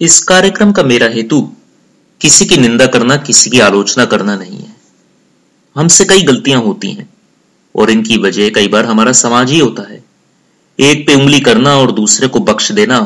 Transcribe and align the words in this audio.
इस 0.00 0.20
कार्यक्रम 0.22 0.70
का 0.72 0.82
मेरा 0.82 1.06
हेतु 1.06 1.40
किसी 2.20 2.44
की 2.46 2.56
निंदा 2.56 2.84
करना, 2.86 3.16
किसी 3.16 3.50
की 3.50 3.58
आलोचना 3.60 4.04
करना 4.04 4.36
नहीं 4.36 4.58
है। 4.58 4.74
हमसे 5.76 6.04
कई 6.04 6.22
गलतियाँ 6.22 6.60
होती 6.62 6.92
हैं 6.92 7.08
और 7.74 7.90
इनकी 7.90 8.16
वजह 8.18 8.48
कई 8.50 8.68
बार 8.68 8.84
हमारा 8.84 9.12
समाज 9.12 9.50
ही 9.50 9.58
होता 9.58 9.82
है। 9.82 10.02
एक 10.78 11.06
पे 11.06 11.14
उंगली 11.14 11.40
करना 11.40 11.76
और 11.76 11.92
दूसरे 11.92 12.28
को 12.28 12.40
बख्श 12.40 12.70
देना 12.72 13.00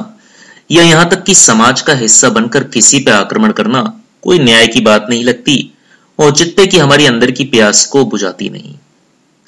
या 0.70 0.82
यहाँ 0.82 1.08
तक 1.10 1.24
कि 1.24 1.34
समाज 1.34 1.80
का 1.80 1.94
हिस्सा 1.94 2.28
बनकर 2.28 2.64
किसी 2.68 2.98
पे 2.98 3.10
आक्रमण 3.10 3.52
करना 3.52 3.82
कोई 4.22 4.38
न्याय 4.38 4.66
की 4.66 4.80
बात 4.82 5.06
नहीं 5.10 5.24
लगती 5.24 5.58
और 6.18 6.32
चित्ते 6.32 6.66
की 6.66 6.78
हमारी 6.78 7.06
अंदर 7.06 7.30
की 7.30 7.44
प्यास 7.46 7.84
को 7.86 8.04
बुझाती 8.04 8.50
नहीं। 8.50 8.74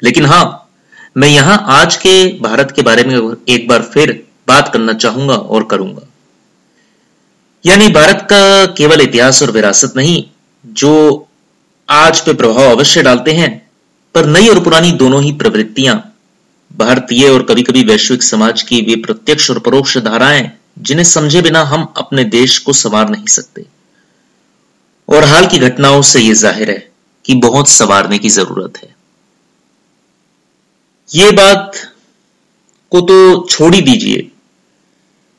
लेकिन 0.03 0.27
हाँ, 0.27 0.69
मैं 1.17 1.29
यहाँ 1.29 1.65
आज 1.71 1.97
के 1.97 2.17
भारत 2.41 2.73
के 2.77 2.83
बारे 2.83 3.05
में 3.05 3.17
एक 3.49 3.69
बार 3.69 3.83
फिर 3.95 4.23
बात 4.49 4.73
करना 4.73 4.93
चाहूँगा 4.95 5.35
और 5.35 5.69
करूँगा। 5.71 6.07
यानी 7.67 7.89
भारत 7.89 8.27
का 8.31 8.67
केवल 8.67 9.01
इतिहास 9.01 9.43
और 9.43 9.51
विरासत 9.51 9.93
नहीं, 9.97 10.25
जो 10.65 11.29
आज 11.89 12.21
पे 12.21 12.33
प्रभाव 12.35 12.71
अवश्य 12.71 13.03
डालते 13.03 13.33
हैं, 13.33 13.71
पर 14.15 14.27
नई 14.27 14.49
और 14.49 14.65
पुरानी 14.65 14.93
दोनों 14.93 15.23
ही 15.23 15.33
प्रवृत्तियाँ, 15.33 16.13
भारतीय 16.77 17.29
और 17.29 17.43
कभी 17.43 17.63
कभी 17.63 17.85
वैश्विक 17.85 18.23
समाज 18.23 18.63
की 18.63 18.81
वे 18.81 18.97
प्रत्यक्ष 18.97 19.51
और 19.51 19.59
परोक्ष 19.59 19.99
धाराएँ, 19.99 20.51
जिन्हें 20.79 21.05
समझे 21.05 21.43
बिना 21.43 21.63
हम 21.63 21.93
अपने 21.97 22.25
देश 22.25 22.59
को 22.59 22.73
संवार 22.73 23.09
नहीं 23.09 23.27
सकते। 23.27 23.65
और 25.09 25.25
हाल 25.25 25.47
की 25.47 25.59
घटनाओं 25.59 26.03
से 26.03 26.21
यह 26.21 26.35
ज़ाहिर 26.35 26.71
है 26.71 26.89
कि 27.25 27.35
बहुत 27.35 27.69
संवारने 27.69 28.19
की 28.19 28.29
ज़रूरत 28.29 28.79
है। 28.79 28.95
ये 31.11 31.31
बात 31.31 31.77
को 32.91 33.01
तो 33.01 33.47
छोड़ 33.51 33.75
ही 33.75 33.81
दीजिए। 33.81 34.31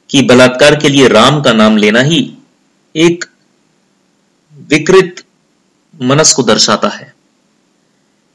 कि 0.10 0.22
बलात्कार 0.22 0.76
के 0.76 0.90
लिए 0.90 1.08
राम 1.08 1.42
का 1.42 1.54
नाम 1.54 1.78
लेना 1.78 2.02
ही 2.02 2.34
एक 2.96 3.26
विकृत 4.70 5.24
मनस 6.02 6.34
को 6.34 6.44
दर्शाता 6.44 6.88
है। 6.88 7.14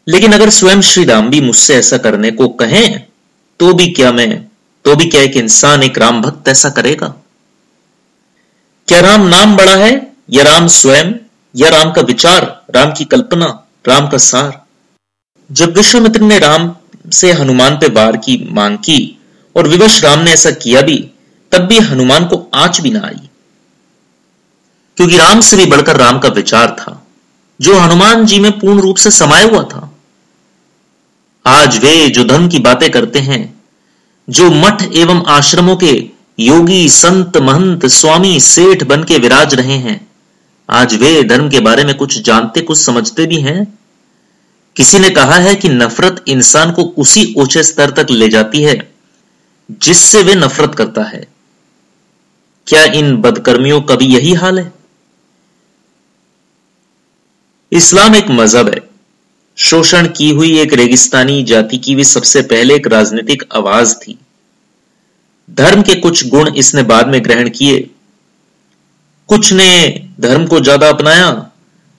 लेकिन 0.06 0.32
अगर 0.32 0.50
स्वयं 0.50 0.80
श्री 0.80 1.04
राम 1.04 1.28
भी 1.30 1.40
मुझसे 1.40 1.76
ऐसा 1.76 1.96
करने 1.98 2.30
को 2.30 2.48
कहें 2.48 3.06
तो 3.58 3.72
भी 3.74 3.86
क्या 3.86 4.12
मैं 4.12 4.44
तो 4.84 4.96
भी 4.96 5.04
क्या 5.06 5.22
एक 5.22 5.36
इंसान, 5.36 5.82
एक 5.82 5.98
राम 5.98 6.20
भक्त 6.22 6.48
ऐसा 6.48 6.70
करेगा? 6.70 7.06
क्या 8.88 9.00
राम 9.00 9.26
नाम 9.26 9.56
बड़ा 9.56 9.76
है, 9.76 10.12
या 10.30 10.42
राम 10.42 10.66
स्वयं, 10.68 11.12
या 11.56 11.68
राम 11.68 11.92
का 11.92 12.02
विचार, 12.02 12.64
राम 12.70 12.92
की 12.92 13.04
कल्पना, 13.04 13.46
राम 13.88 14.08
का 14.08 14.18
सार? 14.18 14.64
जब 15.50 15.76
विश्वमित्र 15.76 16.20
ने 16.20 16.38
राम 16.38 16.76
से 17.12 17.32
हनुमान 17.32 17.76
पे 17.76 17.88
वार 17.88 18.16
की 18.16 18.36
मांग 18.50 18.78
की, 18.78 19.18
और 19.56 19.68
विवश 19.68 20.04
राम 20.04 20.18
ने 20.18 20.32
ऐसा 20.32 20.50
किया 20.50 20.82
भी 20.82 21.11
तब 21.52 21.58
भी 21.58 21.78
हनुमान 21.78 22.24
को 22.26 22.50
आँच 22.54 22.80
भी 22.80 22.90
ना 22.90 23.00
आई। 23.00 23.28
क्योंकि 24.96 25.16
राम 25.16 25.40
से 25.40 25.56
भी 25.56 25.66
बढ़कर 25.66 25.96
राम 25.96 26.18
का 26.18 26.28
विचार 26.28 26.76
था। 26.80 27.06
जो 27.60 27.78
हनुमान 27.78 28.26
जी 28.26 28.38
में 28.38 28.58
पूर्ण 28.58 28.80
रूप 28.80 28.96
से 28.96 29.10
समाया 29.10 29.44
हुआ 29.44 29.62
था। 29.62 29.96
आज 31.46 31.78
वे 31.78 32.08
जो 32.08 32.24
धर्म 32.24 32.48
की 32.48 32.58
बातें 32.58 32.90
करते 32.90 33.18
हैं, 33.18 33.62
जो 34.30 34.50
मठ 34.50 34.82
एवं 34.94 35.24
आश्रमों 35.24 35.76
के 35.76 36.08
योगी, 36.40 36.88
संत, 36.88 37.36
महंत, 37.36 37.86
स्वामी, 37.86 38.40
सेठ 38.40 38.84
बन 38.84 39.04
के 39.04 39.18
विराज 39.18 39.54
रहे 39.54 39.74
हैं, 39.74 40.08
आज 40.70 40.94
वे 40.94 41.22
धर्म 41.22 41.50
के 41.50 41.60
बारे 41.60 41.84
में 41.84 41.94
कुछ 41.94 42.22
जानते, 42.22 42.60
कुछ 42.60 42.78
समझते 42.78 43.26
भी 43.26 43.36
हैं। 43.36 43.78
किसी 44.76 44.98
ने 44.98 45.10
कहा 45.10 45.34
है 45.34 45.54
कि 45.54 45.68
नफरत 45.68 46.24
इंसान 46.28 46.72
को 46.72 46.82
उसी 46.82 47.34
ऊँचे 47.38 47.62
स्तर 47.62 47.90
तक 47.90 48.06
ले 48.10 48.28
जाती 48.28 48.62
है, 48.62 48.92
जिससे 49.70 50.22
वे 50.22 50.34
नफरत 50.34 50.74
करता 50.74 51.02
है। 51.02 51.31
क्या 52.66 52.84
इन 52.92 53.16
बदकर्मियों 53.16 53.80
का 53.80 53.94
भी 53.96 54.06
यही 54.06 54.32
हाल 54.34 54.58
है? 54.58 54.72
इस्लाम 57.72 58.14
एक 58.14 58.30
मज़हब 58.30 58.68
है। 58.68 58.80
शोषण 59.58 60.06
की 60.08 60.28
हुई 60.30 60.58
एक 60.60 60.72
रेगिस्तानी 60.72 61.42
जाति 61.42 61.78
की 61.78 61.94
भी 61.94 62.04
सबसे 62.04 62.42
पहले 62.42 62.74
एक 62.74 62.86
राजनीतिक 62.86 63.42
आवाज़ 63.54 63.94
थी। 63.94 64.18
धर्म 65.48 65.82
के 65.82 65.94
कुछ 65.94 66.26
गुण 66.28 66.52
इसने 66.54 66.82
बाद 66.82 67.08
में 67.08 67.22
ग्रहण 67.24 67.48
किए। 67.50 67.78
कुछ 69.28 69.52
ने 69.52 69.68
धर्म 70.20 70.46
को 70.46 70.60
ज़्यादा 70.60 70.88
अपनाया, 70.88 71.30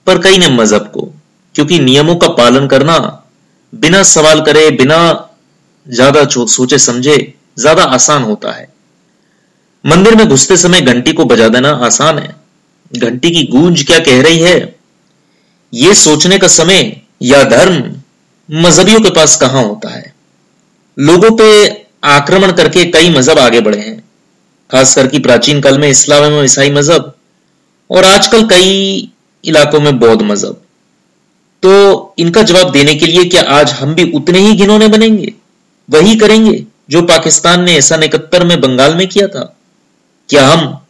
पर 0.06 0.18
कई 0.18 0.38
ने 0.38 0.48
मज़हब 0.48 0.90
को, 0.90 1.12
क्योंकि 1.54 1.78
नियमों 1.78 2.16
का 2.16 2.28
पालन 2.34 2.66
करना, 2.66 2.98
बिना 3.72 4.02
सवाल 4.02 4.40
करे, 4.40 4.70
बिना 4.72 4.98
ज़्यादा 5.86 6.24
सोचे 6.26 6.78
समझे, 6.78 7.16
ज़्यादा 7.58 7.84
आसान 7.84 8.22
होता 8.22 8.52
है। 8.52 8.68
मंदिर 9.84 10.14
में 10.14 10.26
घुसते 10.28 10.56
समय 10.56 10.80
घंटी 10.82 11.12
को 11.12 11.24
बजा 11.24 11.48
देना 11.48 11.70
आसान 11.86 12.18
है। 12.18 12.34
घंटी 12.92 13.30
की 13.30 13.42
गूंज 13.48 13.82
क्या 13.82 13.98
कह 14.00 14.22
रही 14.22 14.38
है? 14.38 14.74
ये 15.72 15.94
सोचने 15.94 16.38
का 16.38 16.48
समय 16.48 17.00
या 17.22 17.42
धर्म 17.44 17.74
मजहबियों 18.48 19.00
के 19.00 19.10
पास 19.10 19.36
कहाँ 19.36 19.62
होता 19.64 19.88
है? 19.88 20.12
लोगों 20.96 21.30
पे 21.36 21.46
आक्रमण 22.06 22.52
करके 22.52 22.84
कई 22.90 23.10
मज़हब 23.10 23.38
आगे 23.38 23.60
बढ़े 23.60 23.78
हैं, 23.78 23.98
खासकर 24.70 25.06
की 25.06 25.18
प्राचीन 25.18 25.60
काल 25.60 25.78
में 25.78 25.88
इस्लाम 25.88 26.24
एवं 26.24 26.44
ईसाई 26.44 26.70
मज़हब 26.70 27.14
और 27.90 28.04
आजकल 28.04 28.46
कई 28.48 29.08
इलाकों 29.44 29.80
में 29.80 29.98
बौद्ध 29.98 30.22
मज़हब। 30.22 30.60
तो 31.62 32.14
इनका 32.18 32.42
जवाब 32.42 32.70
देने 32.72 32.94
के 32.94 33.06
लिए 33.06 33.24
क्या 33.24 33.42
आज 33.50 33.72
हम 33.72 33.94
भी 33.94 34.10
उतने 34.12 34.38
ही 34.38 34.52
घिनौने 34.54 34.88
बनेंगे? 34.88 35.32
वही 35.88 36.16
करेंगे 36.16 36.64
जो 36.90 37.02
पाकिस्तान 37.04 37.64
ने 37.64 37.80
सन 37.82 38.02
इकहत्तर 38.02 38.44
में 38.44 38.60
बंगाल 38.60 38.94
में 38.94 39.06
किया 39.08 39.26
था? 39.28 39.44
क्या 40.28 40.48
हम 40.48 40.86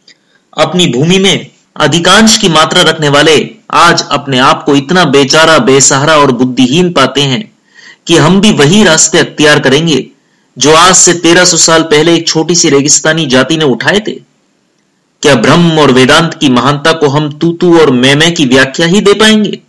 अपनी 0.57 0.87
भूमि 0.87 1.17
में 1.19 1.47
अधिकांश 1.75 2.37
की 2.37 2.49
मात्रा 2.49 2.81
रखने 2.81 3.09
वाले 3.09 3.55
आज 3.71 4.07
अपने 4.11 4.39
आप 4.39 4.63
को 4.63 4.75
इतना 4.75 5.05
बेचारा, 5.05 5.59
बेसहारा 5.59 6.17
और 6.17 6.31
बुद्धिहीन 6.31 6.93
पाते 6.93 7.21
हैं 7.21 7.51
कि 8.07 8.17
हम 8.17 8.41
भी 8.41 8.51
वही 8.51 8.83
रास्ते 8.83 9.17
अख्तियार 9.17 9.59
करेंगे 9.59 10.07
जो 10.57 10.73
आज 10.73 10.95
से 10.95 11.13
1300 11.13 11.57
साल 11.57 11.83
पहले 11.83 12.15
एक 12.15 12.27
छोटी 12.27 12.55
सी 12.55 12.69
रेगिस्तानी 12.69 13.25
जाति 13.25 13.57
ने 13.57 13.65
उठाए 13.65 13.99
थे? 13.99 14.11
क्या 15.21 15.35
ब्रह्म 15.35 15.79
और 15.79 15.91
वेदांत 15.91 16.33
की 16.33 16.49
महानता 16.49 16.91
को 16.91 17.07
हम 17.07 17.31
तू 17.31 17.79
और 17.79 17.91
मैं 17.91 18.33
की 18.33 18.45
व्याख्या 18.45 18.87
ही 18.87 19.01
दे 19.01 19.13
पाएँगे? 19.13 19.59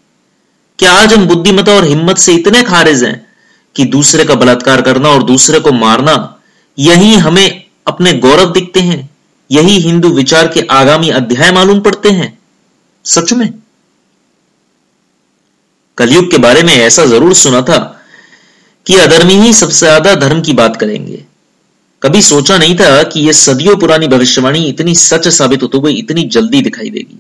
क्या 0.79 0.93
आज 0.93 1.15
हम 1.15 1.27
बुद्धिमता 1.27 1.73
और 1.73 1.85
हिम्मत 1.85 2.19
से 2.19 2.35
इतने 2.35 2.63
खारिज 2.63 3.05
हैं 3.05 3.27
कि 3.75 3.85
दूसरे 3.85 4.25
का 4.25 4.35
बलात्कार 4.35 4.81
करना 4.81 5.09
और 5.09 5.23
दूसरे 5.23 5.61
को 5.61 5.73
मारना, 5.73 6.41
यही 6.79 7.15
हमें 7.15 7.65
अपने 7.87 8.13
गौरव 8.13 8.53
दिखते 8.53 8.81
हैं? 8.81 9.16
यही 9.51 9.79
हिंदू 9.79 10.09
विचार 10.09 10.47
के 10.47 10.61
आगामी 10.71 11.09
अध्याय 11.11 11.53
मालूम 11.53 11.81
पड़ते 11.81 12.11
हैं। 12.11 12.39
सच 13.05 13.33
में? 13.33 13.53
कलयुग 15.99 16.31
के 16.31 16.39
बारे 16.39 16.63
में 16.63 16.73
ऐसा 16.73 17.05
ज़रूर 17.05 17.35
सुना 17.35 17.61
था 17.61 17.79
कि 18.87 18.95
अधर्मी 18.95 19.35
ही 19.35 19.53
सबसे 19.53 19.87
ज़्यादा 19.87 20.15
धर्म 20.15 20.41
की 20.41 20.53
बात 20.53 20.77
करेंगे। 20.77 21.25
कभी 22.03 22.23
सोचा 22.23 22.59
नहीं 22.59 22.75
था 22.77 23.03
कि 23.03 23.21
यह 23.21 23.33
सदियों 23.33 23.77
पुरानी 23.77 24.09
भविष्यवाणी 24.09 24.65
इतनी 24.65 24.95
सच 24.95 25.29
साबित 25.29 25.63
होते 25.63 25.79
हुए 25.79 25.93
इतनी 25.93 26.25
जल्दी 26.25 26.61
दिखाई 26.61 26.91
देगी। 26.91 27.19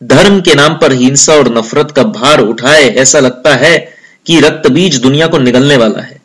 धर्म 0.00 0.40
के 0.40 0.54
नाम 0.54 0.74
पर 0.74 0.92
हिंसा 0.92 1.34
और 1.34 1.52
नफरत 1.58 1.90
का 1.90 2.02
भार 2.02 2.40
उठाए 2.40 2.88
ऐसा 2.94 3.20
लगता 3.20 3.54
है 3.54 3.76
कि 4.26 4.40
रक्त 4.40 4.68
बीज 4.70 4.96
दुनिया 4.96 5.26
को 5.26 5.38
निगलने 5.38 5.76
वाला 5.76 6.00
है। 6.00 6.20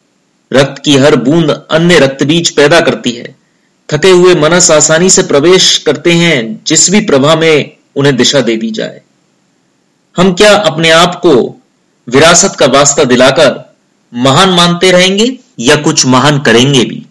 रक्त 0.52 0.82
की 0.84 0.96
हर 0.98 1.16
बूंद 1.16 1.50
अन्य 1.72 2.00
रक्त 2.00 2.24
बीज 2.24 2.50
पैदा 2.50 2.80
करती 2.82 3.12
है। 3.12 3.36
थके 3.94 4.10
हुए 4.10 4.36
मनस 4.36 4.72
आसानी 4.72 5.10
से 5.10 5.24
प्रवेश 5.24 5.78
करते 5.78 6.12
हैं, 6.12 6.62
जिस 6.68 6.90
भी 6.90 7.00
प्रभा 7.00 7.36
में 7.36 7.78
उन्हें 7.96 8.16
दिशा 8.16 8.42
दे 8.42 8.58
दी 8.58 8.72
जाए। 8.72 9.02
हम 10.18 10.34
क्या 10.34 10.56
अपने 10.56 10.90
आप 10.90 11.16
को 11.16 11.62
विरासत 12.10 12.56
का 12.60 12.66
वास्ता 12.66 13.04
दिलाकर 13.04 13.76
महान 14.14 14.50
मानते 14.50 14.92
रहेंगे 14.92 15.38
या 15.60 15.76
कुछ 15.76 16.06
महान 16.06 16.40
करेंगे 16.40 16.84
भी? 16.84 17.06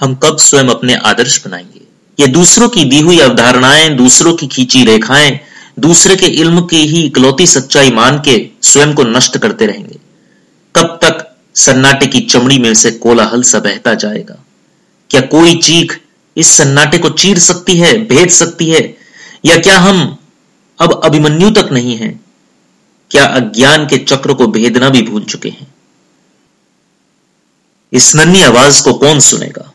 हम 0.00 0.14
कब 0.14 0.36
स्वयं 0.38 0.64
अपने 0.64 0.94
आदर्श 0.94 1.46
बनाएँगे? 1.46 1.80
या 2.20 2.26
दूसरों 2.26 2.68
की 2.68 2.84
दी 2.84 3.00
हुई 3.00 3.18
अवधारणाएँ, 3.18 3.90
दूसरों 3.90 4.34
की 4.34 4.46
खींची 4.46 4.84
रेखाएँ, 4.84 5.40
दूसरे 5.78 6.16
के 6.16 6.26
इल्म 6.26 6.66
की 6.66 6.86
ही 6.86 7.02
इकलौती 7.02 7.46
सच्चाई 7.46 7.90
मान 7.90 8.18
के 8.18 8.48
स्वयं 8.62 8.94
को 8.94 9.04
नष्ट 9.04 9.38
करते 9.38 9.66
रहेंगे। 9.66 9.98
कब 10.76 10.98
तक 11.02 11.36
सन्नाटे 11.54 12.06
की 12.06 12.20
चमड़ी 12.20 12.58
में 12.58 12.74
से 12.74 12.90
कोलाहल 12.90 13.42
सा 13.42 13.58
बहता 13.58 13.94
जाएगा? 13.94 14.45
क्या 15.10 15.20
कोई 15.20 15.54
चीख 15.54 16.00
इस 16.36 16.48
सन्नाटे 16.48 16.98
को 16.98 17.10
चीर 17.10 17.38
सकती 17.38 17.78
है, 17.78 17.98
भेद 17.98 18.28
सकती 18.28 18.70
है? 18.70 18.96
या 19.44 19.56
क्या 19.56 19.78
हम 19.78 20.16
अब 20.80 21.00
अभिमन्यु 21.04 21.50
तक 21.50 21.68
नहीं 21.72 21.96
है? 21.96 22.20
क्या 23.10 23.24
अज्ञान 23.24 23.86
के 23.86 23.98
चक्र 23.98 24.34
को 24.34 24.46
भेदना 24.46 24.88
भी 24.88 25.02
भूल 25.02 25.24
चुके 25.24 25.48
हैं? 25.48 25.74
इस 27.92 28.16
नन्ही 28.16 28.42
आवाज़ 28.42 28.84
को 28.84 28.92
कौन 28.92 29.20
सुनेगा? 29.20 29.74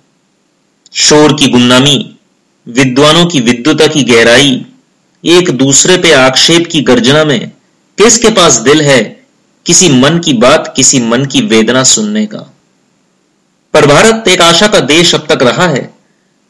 शोर 0.93 1.33
की 1.33 1.47
गुमनामी 1.47 2.15
विद्वानों 2.67 3.25
की 3.25 3.39
विद्युता 3.39 3.87
की 3.87 4.03
गहराई, 4.03 4.65
एक 5.25 5.49
दूसरे 5.49 5.97
पे 5.97 6.11
आक्षेप 6.11 6.69
की 6.71 6.81
गर्जना 6.81 7.23
में 7.23 7.49
किसके 7.97 8.29
पास 8.29 8.57
दिल 8.57 8.81
है, 8.81 9.25
किसी 9.65 9.89
मन 9.89 10.19
की 10.19 10.33
बात, 10.33 10.73
किसी 10.75 10.99
मन 10.99 11.25
की 11.25 11.41
वेदना 11.41 11.83
सुनने 11.83 12.25
का? 12.25 12.50
पर 13.73 13.85
भारत 13.85 14.27
एक 14.27 14.41
आशा 14.41 14.67
का 14.67 14.79
देश 14.79 15.15
अब 15.15 15.27
तक 15.29 15.43
रहा 15.43 15.67
है। 15.67 15.93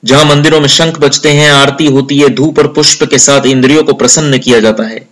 जहाँ 0.05 0.25
मंदिरों 0.25 0.61
में 0.61 0.67
शंख 0.67 0.99
बजते 0.99 1.31
हैं, 1.31 1.51
आरती 1.51 1.85
होती 1.85 2.19
है, 2.19 2.29
धूप 2.29 2.59
और 2.59 2.67
पुष्प 2.67 3.03
के 3.03 3.19
साथ 3.19 3.45
इंद्रियों 3.45 3.83
को 3.83 3.93
प्रसन्न 3.93 4.37
किया 4.37 4.59
जाता 4.59 4.83
है। 4.83 5.09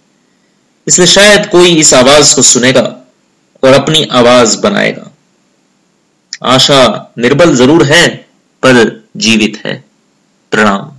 इसलिए 0.87 1.07
शायद 1.07 1.45
कोई 1.45 1.75
इस 1.75 1.93
आवाज़ 1.93 2.35
को 2.35 2.41
सुनेगा 2.41 2.81
और 3.63 3.73
अपनी 3.73 4.03
आवाज़ 4.03 4.61
बनाएगा। 4.61 5.13
आशा 6.43 7.13
निर्बल 7.17 7.55
ज़रूर 7.55 7.83
है, 7.83 8.07
पर 8.65 9.03
जीवित 9.17 9.61
है। 9.65 9.83
प्रणाम। 10.51 10.98